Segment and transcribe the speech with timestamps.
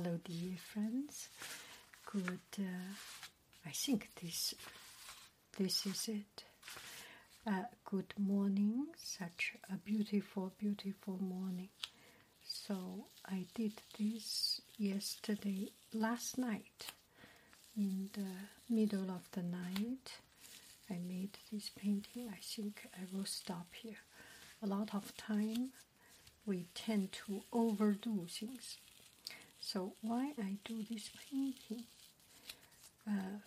[0.00, 1.28] Hello, dear friends.
[2.06, 2.38] Good.
[2.56, 2.94] Uh,
[3.66, 4.54] I think this
[5.58, 6.44] this is it.
[7.44, 8.86] Uh, good morning.
[8.96, 11.70] Such a beautiful, beautiful morning.
[12.44, 16.92] So I did this yesterday, last night,
[17.76, 20.12] in the middle of the night.
[20.88, 22.28] I made this painting.
[22.30, 24.04] I think I will stop here.
[24.62, 25.70] A lot of time
[26.46, 28.76] we tend to overdo things.
[29.60, 31.84] So why I do this painting?
[33.06, 33.38] Uh,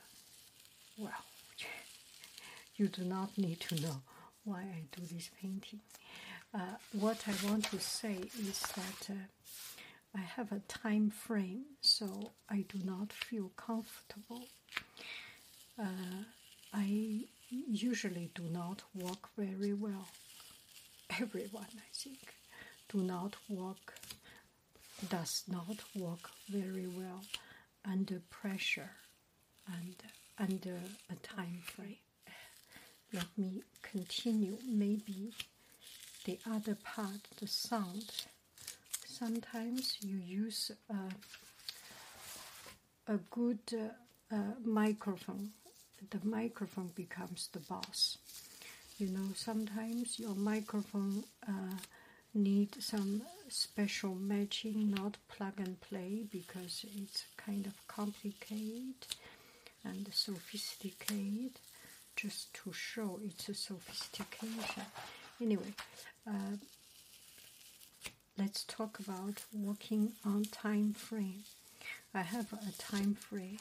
[0.98, 1.26] well,
[2.76, 4.02] you do not need to know
[4.44, 5.80] why I do this painting.
[6.54, 9.14] Uh, what I want to say is that uh,
[10.16, 14.44] I have a time frame, so I do not feel comfortable.
[15.80, 16.26] Uh,
[16.74, 20.08] I usually do not walk very well.
[21.22, 22.34] Everyone, I think
[22.90, 23.94] do not work,
[25.10, 27.22] does not work very well
[27.86, 28.92] under pressure
[29.68, 29.96] and
[30.40, 30.78] under
[31.10, 31.98] a time frame.
[33.14, 34.58] Let me continue.
[34.68, 35.34] Maybe
[36.26, 38.06] the other part, the sound.
[39.06, 40.96] Sometimes you use a,
[43.14, 45.52] a good uh, uh, microphone.
[46.10, 48.18] The microphone becomes the boss.
[48.98, 51.76] You know, sometimes your microphone uh,
[52.34, 58.96] need some special matching, not plug and play, because it's kind of complicated
[59.84, 61.60] and sophisticated,
[62.16, 64.84] just to show its a sophistication.
[65.42, 65.74] Anyway,
[66.28, 66.56] uh,
[68.38, 71.44] let's talk about working on time frame.
[72.14, 73.60] I have a time frame.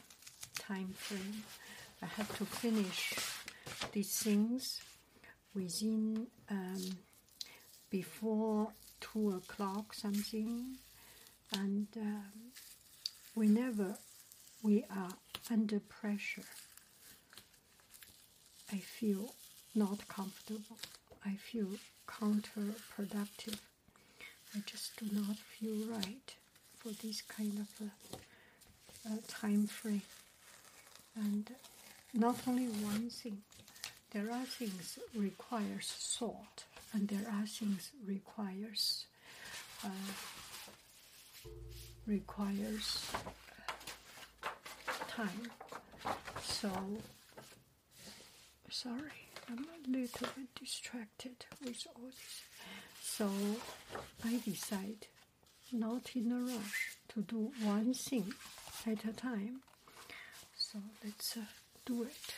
[0.58, 1.42] Time frame.
[2.02, 3.14] I have to finish
[3.92, 4.80] these things
[5.54, 6.26] within.
[6.48, 6.98] Um,
[7.90, 8.68] before
[9.00, 10.76] two o'clock something,
[11.52, 12.52] and um,
[13.34, 13.96] whenever
[14.62, 15.14] we are
[15.50, 16.48] under pressure,
[18.72, 19.34] I feel
[19.74, 20.78] not comfortable.
[21.24, 21.68] I feel
[22.08, 23.58] counterproductive.
[24.54, 26.34] I just do not feel right
[26.78, 30.02] for this kind of a, a time frame.
[31.16, 31.50] And
[32.14, 33.38] not only one thing,
[34.12, 39.06] there are things requires thought and there are things requires
[39.84, 39.88] uh,
[42.06, 43.06] requires
[45.08, 45.50] time.
[46.42, 46.70] So
[48.70, 52.42] sorry, I'm a little bit distracted with all this.
[53.00, 53.30] So
[54.24, 55.06] I decide
[55.72, 58.32] not in a rush to do one thing
[58.86, 59.60] at a time.
[60.56, 61.40] So let's uh,
[61.84, 62.34] do it.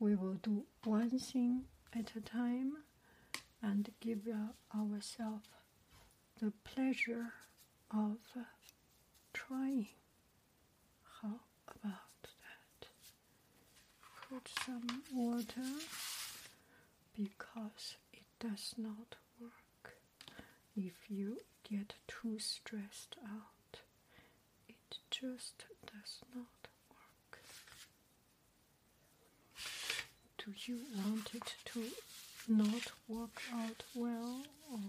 [0.00, 1.64] We will do one thing
[1.94, 2.72] at a time
[3.62, 5.48] and give uh, ourselves
[6.40, 7.32] the pleasure
[7.90, 8.18] of
[9.32, 9.88] trying.
[11.22, 12.88] How about that?
[14.28, 15.72] Put some water
[17.16, 19.96] because it does not work
[20.76, 21.38] if you
[21.68, 23.80] get too stressed out.
[24.68, 27.40] It just does not work.
[30.38, 31.80] Do you want it to
[32.48, 34.42] not work out well
[34.72, 34.80] or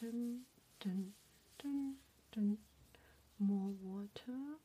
[0.00, 0.40] dun,
[0.80, 1.12] dun,
[1.58, 1.94] dun,
[2.32, 2.58] dun.
[3.38, 4.58] more water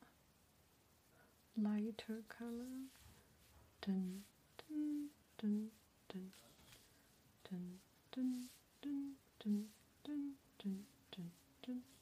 [1.58, 2.90] lighter color
[3.82, 4.24] dun,
[4.58, 5.70] dun, dun,
[6.10, 6.32] dun.
[7.50, 7.80] Dun,
[8.12, 8.50] dun,
[8.82, 9.66] dun, dun,
[10.04, 11.32] dun, dun, dun,
[11.66, 11.97] dun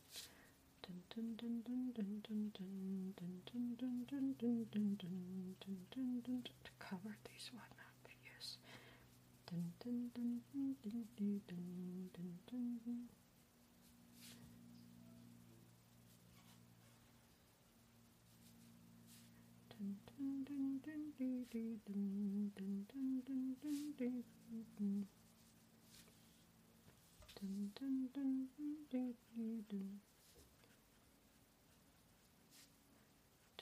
[6.63, 8.57] to cover these one up, yes.
[9.47, 11.65] Dun, dun, dun, dun, dun, dun, dun.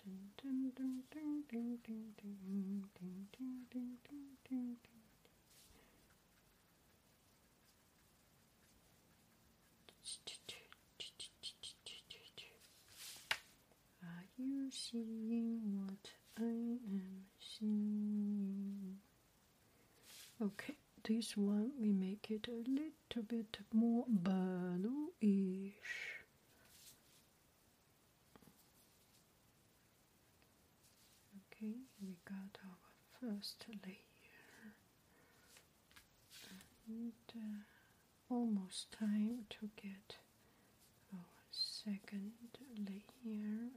[0.05, 0.09] Are
[14.37, 18.97] you seeing what I am seeing?
[20.41, 25.73] Okay, this one we make it a little bit more bluish.
[31.63, 32.77] Okay, we got our
[33.21, 34.73] first layer,
[36.87, 40.17] and uh, almost time to get
[41.13, 42.33] our second
[42.77, 43.69] layer.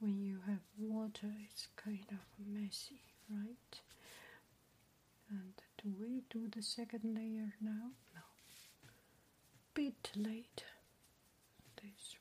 [0.00, 3.80] When you have water, it's kind of messy, right?
[5.30, 7.90] And do we do the second layer now?
[9.76, 10.64] bit late.
[11.82, 12.16] This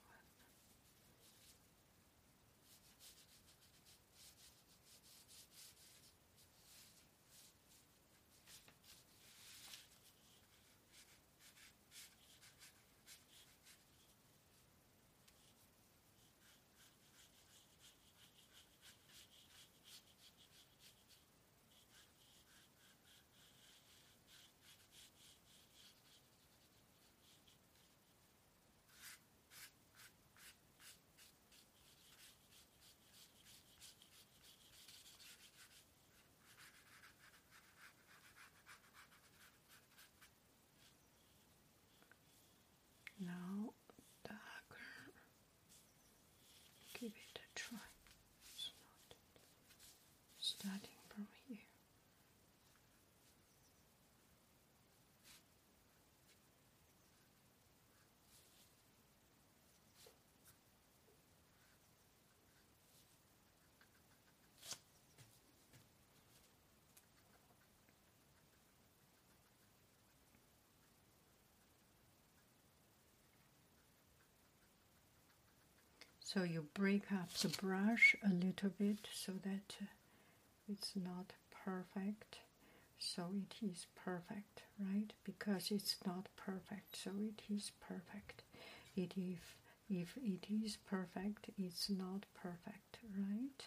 [76.25, 79.85] So you break up the brush a little bit so that uh,
[80.67, 81.33] it's not
[81.63, 82.39] perfect.
[82.97, 85.13] So it is perfect, right?
[85.23, 88.43] Because it's not perfect, so it is perfect.
[88.95, 89.57] It if
[89.89, 93.61] if it is perfect, it's not perfect, right?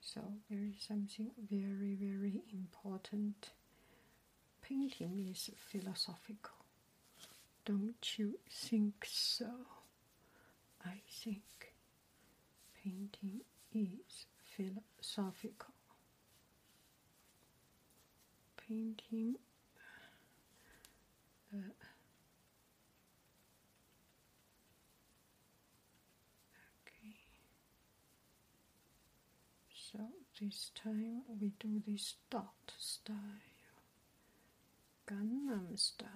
[0.00, 3.50] So there is something very very important.
[4.62, 6.54] Painting is philosophical.
[7.64, 9.50] Don't you think so?
[10.84, 11.74] I think
[12.88, 13.40] painting
[13.74, 14.26] is
[14.56, 15.74] philosophical.
[18.56, 19.34] Painting
[21.52, 21.58] uh,
[26.80, 27.16] okay.
[29.74, 29.98] So
[30.40, 33.16] this time we do this dot style,
[35.06, 36.08] Gangnam style,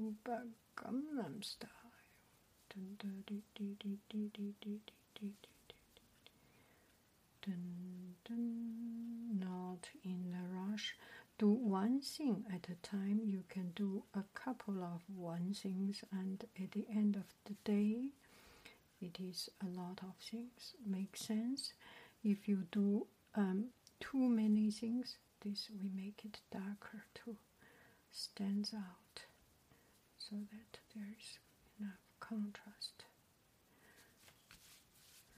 [0.00, 0.42] Oppa
[0.76, 1.70] Gangnam style.
[2.74, 4.80] Dun, dun, dee, dee, dee, dee, dee,
[7.42, 9.38] Dun, dun.
[9.38, 10.96] Not in a rush.
[11.38, 13.20] Do one thing at a time.
[13.24, 18.10] You can do a couple of one things, and at the end of the day,
[19.00, 20.74] it is a lot of things.
[20.86, 21.72] Make sense?
[22.24, 23.66] If you do um,
[24.00, 27.36] too many things, this we make it darker too,
[28.12, 29.22] stands out,
[30.18, 31.38] so that there is
[31.80, 33.04] enough contrast.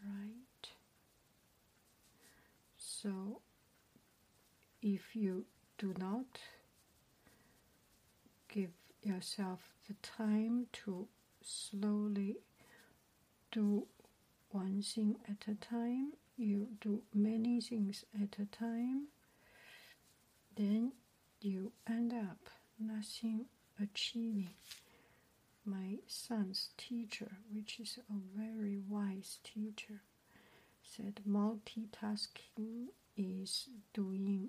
[0.05, 0.69] Right?
[2.77, 3.41] So,
[4.83, 5.47] if you
[5.79, 6.27] do not
[8.49, 8.71] give
[9.03, 11.09] yourself the time to
[11.43, 12.37] slowly
[13.51, 13.87] do
[14.51, 19.09] one thing at a time, you do many things at a time,
[20.57, 20.93] then
[21.41, 22.39] you end up
[22.79, 23.47] nothing
[23.81, 24.55] achieving
[25.64, 30.02] my son's teacher, which is a very wise teacher,
[30.83, 34.49] said multitasking is doing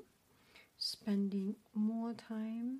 [0.77, 2.79] spending more time,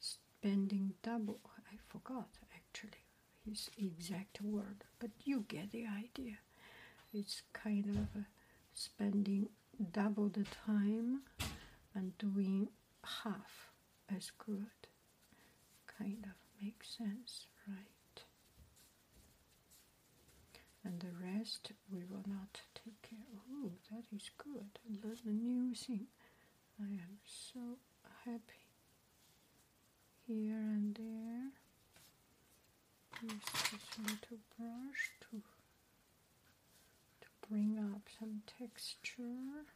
[0.00, 1.38] spending double.
[1.72, 3.04] I forgot actually
[3.44, 6.38] his exact word, but you get the idea.
[7.12, 8.24] It's kind of
[8.74, 9.48] spending
[9.92, 11.22] double the time
[11.94, 12.68] and doing
[13.24, 13.70] half
[14.14, 14.66] as good.
[15.98, 18.22] Kind of makes sense, right?
[20.84, 23.18] And the rest we will not take care.
[23.52, 24.78] Oh, that is good.
[25.04, 26.06] Learn a new thing.
[26.80, 27.78] I am so
[28.24, 28.66] happy.
[30.26, 31.50] Here and there.
[33.22, 35.42] Use this little brush to
[37.20, 39.66] to bring up some texture.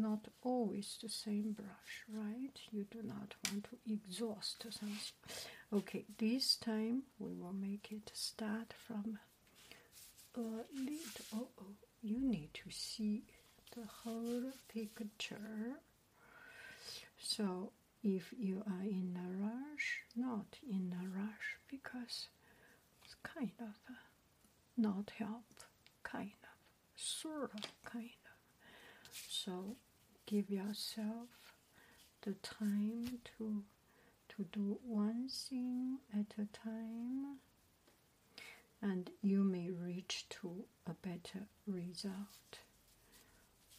[0.00, 2.56] Not always the same brush, right?
[2.72, 4.98] You do not want to exhaust something.
[5.72, 9.18] Okay, this time we will make it start from
[10.34, 11.26] a little.
[11.36, 13.24] Oh, oh, you need to see
[13.76, 15.76] the whole picture.
[17.20, 22.28] So if you are in a rush, not in a rush, because
[23.04, 23.74] it's kind of
[24.76, 25.44] not help,
[26.02, 26.56] kind of,
[26.96, 29.12] sort of, kind of.
[29.28, 29.76] So
[30.30, 31.28] give yourself
[32.22, 33.62] the time to
[34.28, 37.38] to do one thing at a time
[38.80, 42.60] and you may reach to a better result.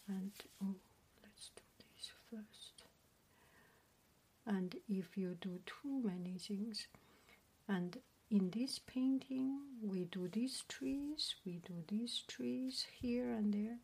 [0.08, 0.32] And
[0.62, 0.76] oh
[1.24, 2.84] let's do this first.
[4.46, 6.88] And if you do too many things
[7.68, 7.98] and
[8.30, 13.78] in this painting we do these trees we do these trees here and there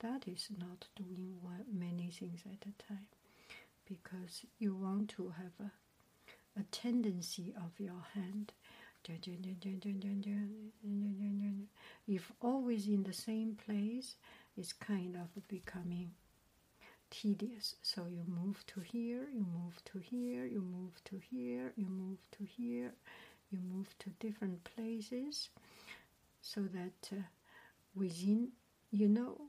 [0.00, 1.36] that is not doing
[1.72, 3.08] many things at a time.
[3.88, 8.52] Because you want to have a, a tendency of your hand.
[12.08, 14.16] If always in the same place
[14.56, 16.10] it's kind of becoming
[17.10, 17.76] tedious.
[17.82, 22.18] So you move to here, you move to here, you move to here, you move
[22.32, 22.92] to here,
[23.50, 25.50] you move to different places.
[26.40, 27.22] So that uh,
[27.94, 28.48] within,
[28.90, 29.40] you know,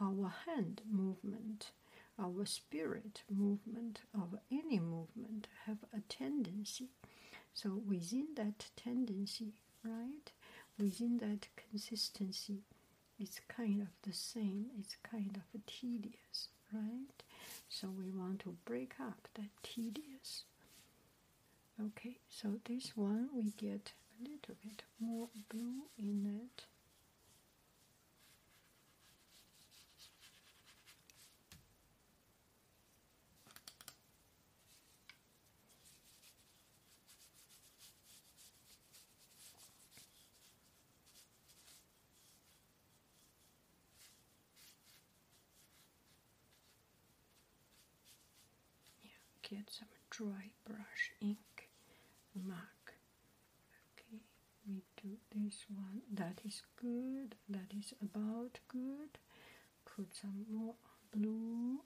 [0.00, 1.70] our hand movement,
[2.18, 6.88] our spirit movement, of any movement have a tendency.
[7.54, 10.32] So within that tendency, right,
[10.78, 12.62] within that consistency,
[13.18, 17.22] it's kind of the same, it's kind of tedious, right?
[17.68, 20.44] So we want to break up that tedious.
[21.80, 26.64] Okay, so this one we get a little bit more blue in it.
[49.50, 51.68] Get some dry brush ink
[52.34, 52.94] mark.
[53.94, 54.20] Okay
[54.66, 56.02] we do this one.
[56.12, 57.34] That is good.
[57.48, 59.18] That is about good.
[59.84, 60.74] Put some more
[61.12, 61.80] blue.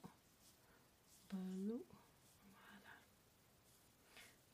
[1.29, 1.81] Blue.
[2.43, 2.97] Voila.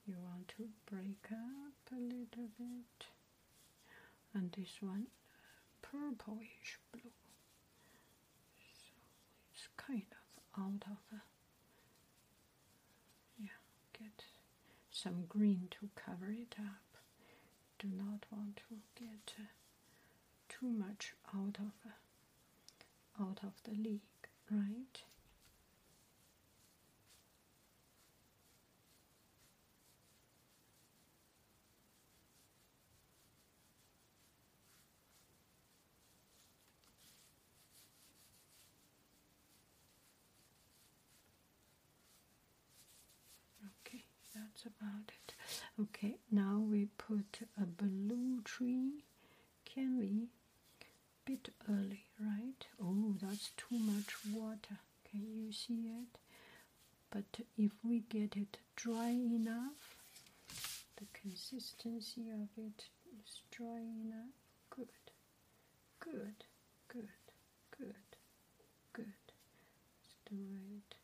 [0.07, 3.07] You want to break up a little bit.
[4.33, 5.07] And this one
[5.81, 7.11] purplish blue.
[8.59, 8.93] So
[9.53, 11.19] it's kind of out of the
[13.99, 14.23] get
[15.01, 16.97] some green to cover it up.
[17.79, 19.43] Do not want to get uh,
[20.49, 25.03] too much out of uh, out of the leek, right?
[44.65, 45.33] About it.
[45.81, 49.03] Okay, now we put a blue tree.
[49.65, 50.27] Can we?
[51.25, 52.65] Bit early, right?
[52.81, 54.79] Oh, that's too much water.
[55.09, 56.17] Can you see it?
[57.11, 59.97] But if we get it dry enough,
[60.97, 62.85] the consistency of it
[63.23, 64.33] is dry enough.
[64.69, 64.87] Good,
[65.99, 66.43] good,
[66.87, 67.09] good,
[67.71, 67.95] good,
[68.93, 69.05] good.
[69.05, 70.95] Let's do it.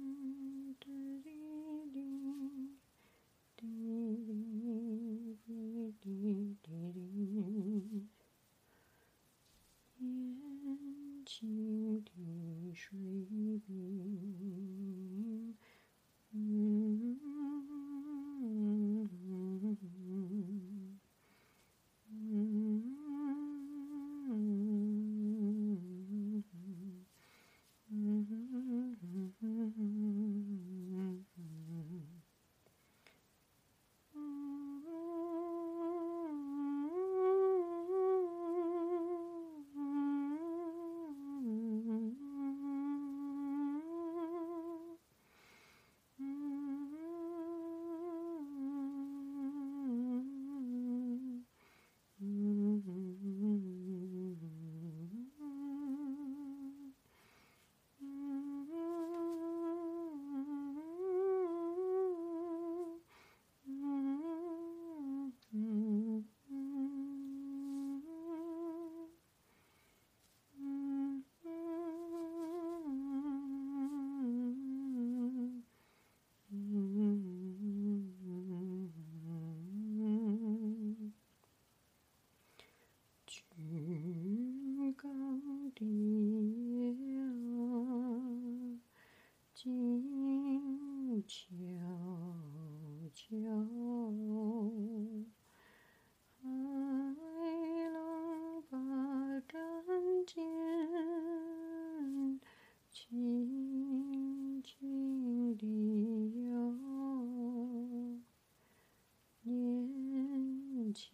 [110.89, 111.09] gente.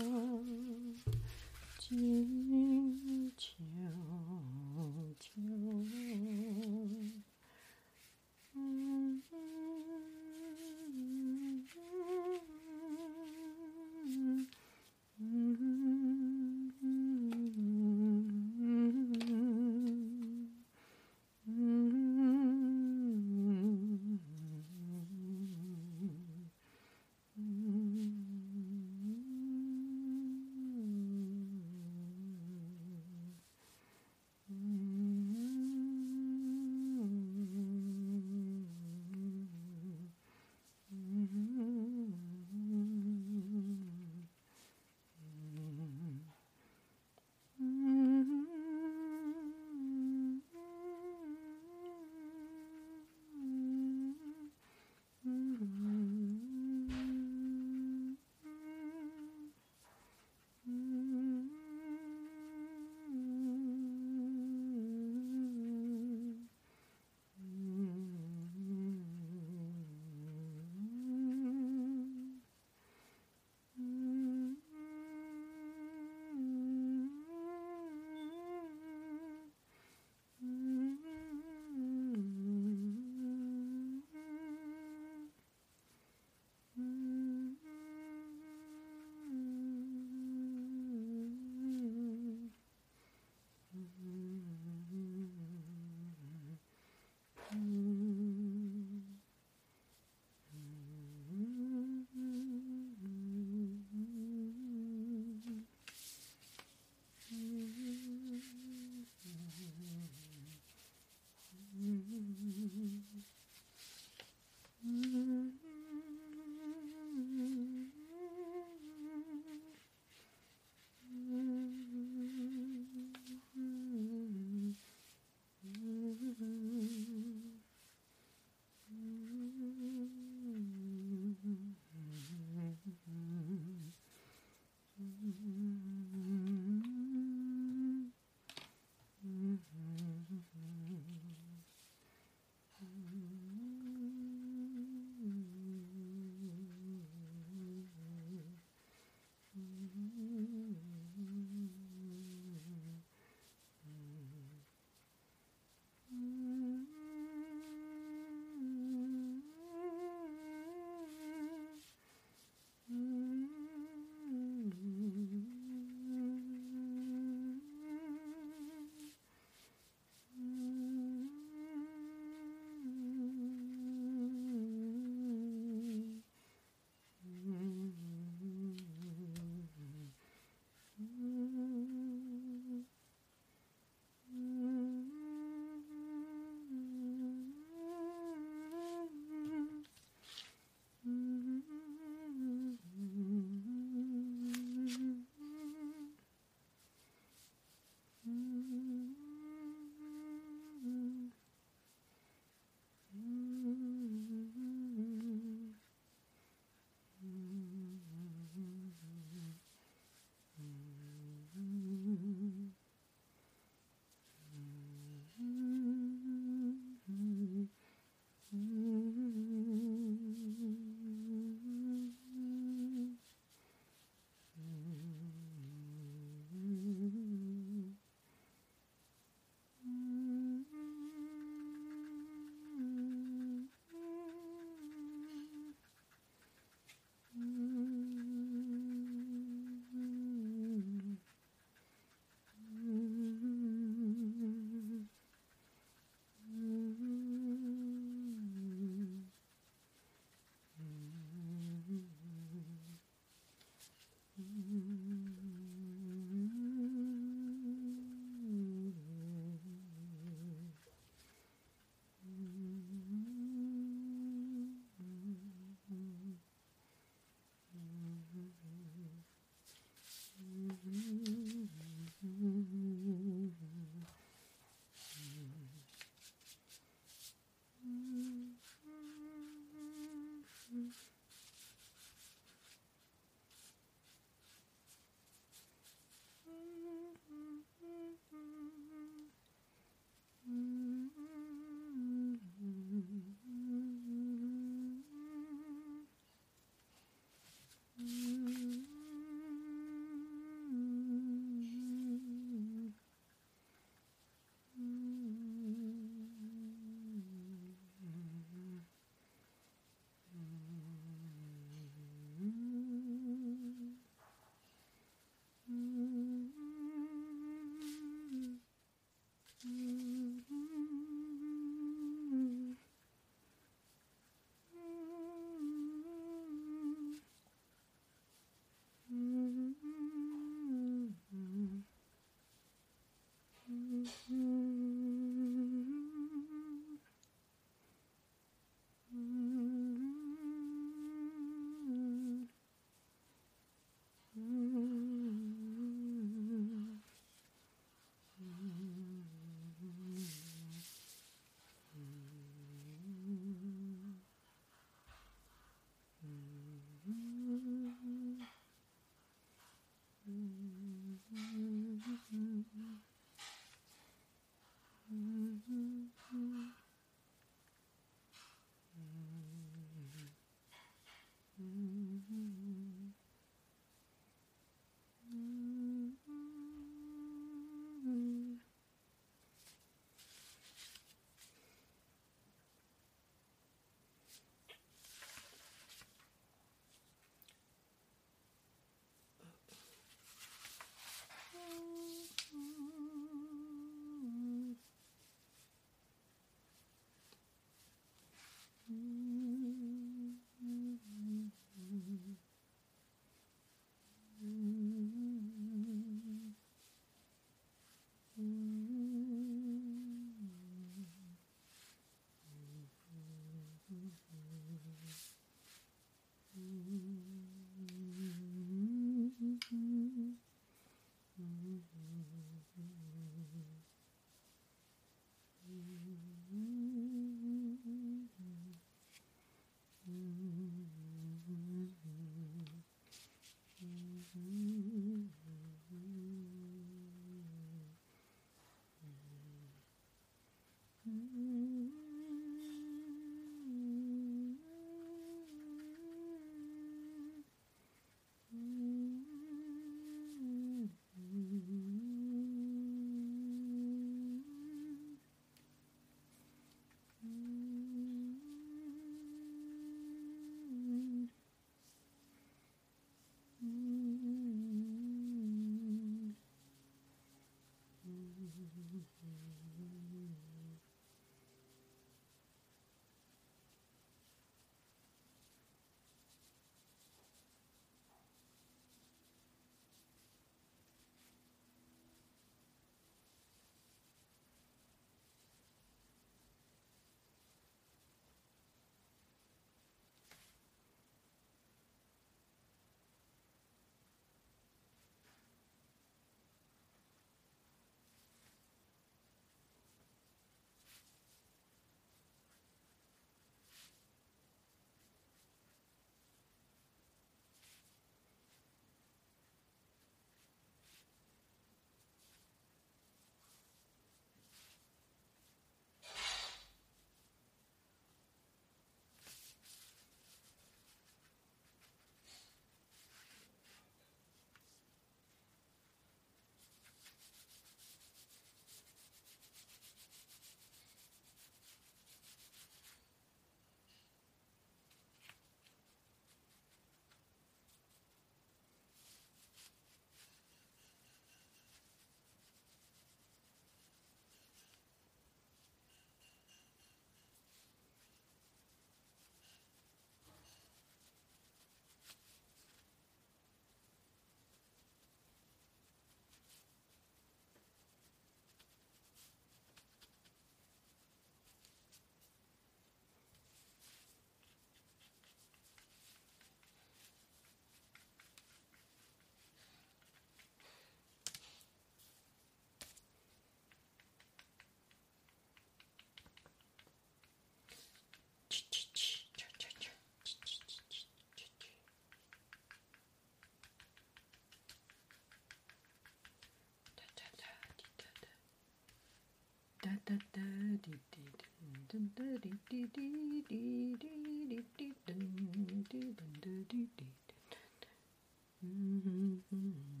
[598.63, 600.00] Mm-hmm.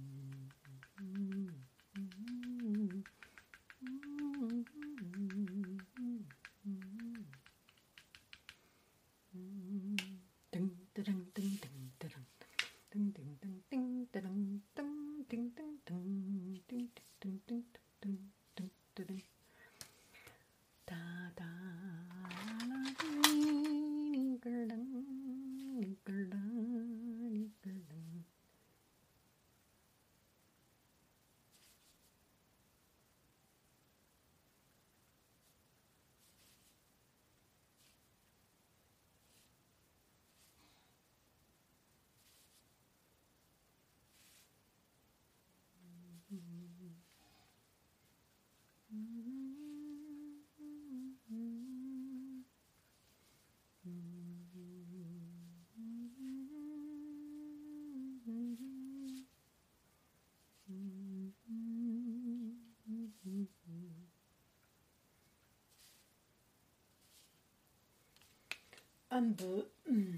[69.29, 69.67] Peu.
[69.87, 70.17] Mm,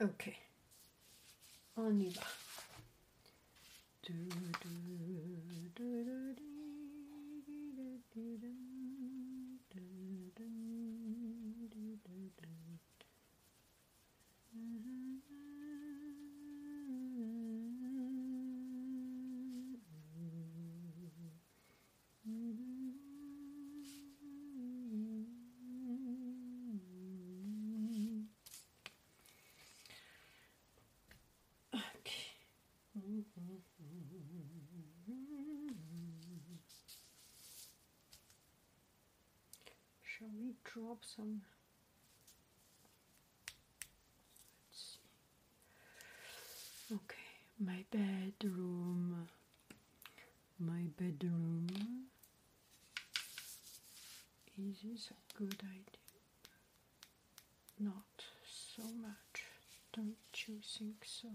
[0.00, 0.32] ok.
[1.76, 2.22] On y va.
[4.02, 4.28] Du,
[40.02, 41.40] Shall we drop some?
[44.70, 44.98] Let's
[46.88, 46.94] see.
[46.94, 47.16] Okay,
[47.58, 49.28] my bedroom.
[50.58, 51.66] My bedroom.
[54.58, 55.98] Is this a good idea?
[57.80, 59.44] Not so much.
[59.92, 61.28] Don't you think so?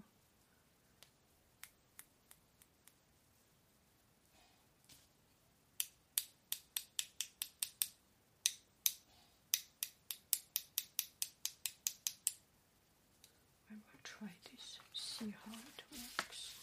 [13.70, 16.56] I will try this, see how it works.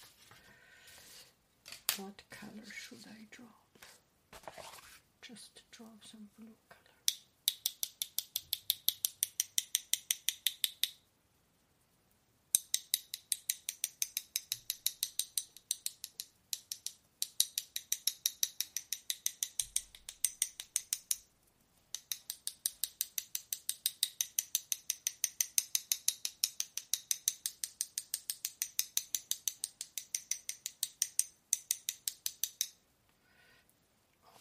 [1.99, 3.51] What color should I drop?
[5.23, 6.81] Just drop some blue color.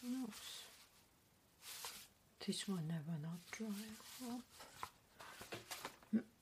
[0.01, 0.27] Who knows?
[2.45, 3.67] This one never not dry
[4.31, 4.41] up.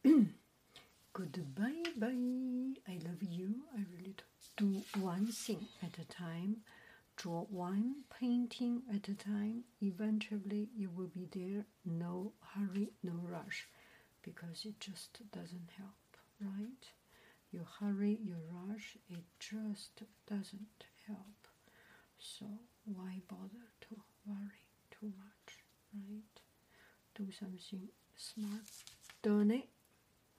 [1.14, 2.74] Goodbye, bye.
[2.92, 3.56] I love you.
[3.76, 4.16] I really
[4.58, 6.58] do one thing at a time.
[7.18, 9.64] Draw one painting at a time.
[9.82, 11.66] Eventually, you will be there.
[11.86, 13.68] No hurry, no rush,
[14.24, 16.86] because it just doesn't help, right?
[17.52, 21.48] You hurry, you rush, it just doesn't help.
[22.20, 22.46] So
[22.86, 25.61] why bother to worry too much,
[25.94, 26.42] right?
[27.16, 28.66] Do something smart.
[29.22, 29.70] Done it.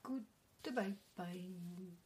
[0.03, 2.02] Goodbye bye.